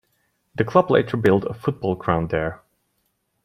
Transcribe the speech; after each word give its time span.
The 0.55 0.63
club 0.63 0.89
later 0.89 1.15
built 1.15 1.43
a 1.45 1.53
football 1.53 1.93
ground 1.93 2.31
there. 2.31 2.63